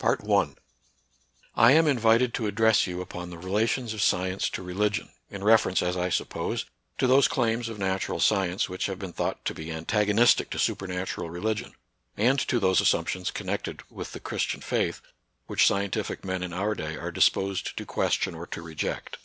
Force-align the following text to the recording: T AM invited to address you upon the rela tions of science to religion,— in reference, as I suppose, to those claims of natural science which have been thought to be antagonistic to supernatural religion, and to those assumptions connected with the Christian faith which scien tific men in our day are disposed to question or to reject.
T 0.00 0.08
AM 1.58 1.86
invited 1.86 2.32
to 2.32 2.46
address 2.46 2.86
you 2.86 3.02
upon 3.02 3.28
the 3.28 3.36
rela 3.36 3.68
tions 3.68 3.92
of 3.92 4.00
science 4.00 4.48
to 4.48 4.62
religion,— 4.62 5.10
in 5.30 5.44
reference, 5.44 5.82
as 5.82 5.98
I 5.98 6.08
suppose, 6.08 6.64
to 6.96 7.06
those 7.06 7.28
claims 7.28 7.68
of 7.68 7.78
natural 7.78 8.18
science 8.18 8.70
which 8.70 8.86
have 8.86 8.98
been 8.98 9.12
thought 9.12 9.44
to 9.44 9.52
be 9.52 9.70
antagonistic 9.70 10.48
to 10.48 10.58
supernatural 10.58 11.28
religion, 11.28 11.74
and 12.16 12.38
to 12.38 12.58
those 12.58 12.80
assumptions 12.80 13.30
connected 13.30 13.82
with 13.90 14.12
the 14.12 14.20
Christian 14.20 14.62
faith 14.62 15.02
which 15.46 15.64
scien 15.68 15.90
tific 15.90 16.24
men 16.24 16.42
in 16.42 16.54
our 16.54 16.74
day 16.74 16.96
are 16.96 17.12
disposed 17.12 17.76
to 17.76 17.84
question 17.84 18.34
or 18.34 18.46
to 18.46 18.62
reject. 18.62 19.18